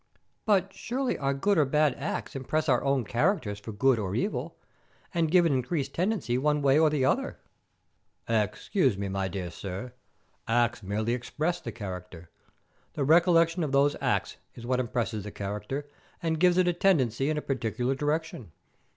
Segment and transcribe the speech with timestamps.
[0.47, 4.57] "But surely our good or bad acts impress our own characters for good or evil,
[5.13, 7.37] and give an increased tendency one way or the other."
[8.27, 9.93] "Excuse me, my dear sir.
[10.47, 12.31] Acts merely express the character.
[12.93, 15.87] The recollection of those acts is what impresses the character,
[16.19, 18.53] and gives it a tendency in a particular direction.